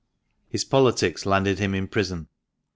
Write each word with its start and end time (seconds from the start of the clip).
His 0.49 0.65
politics 0.65 1.27
landed 1.27 1.59
him 1.59 1.75
in 1.75 1.87
prison. 1.87 2.27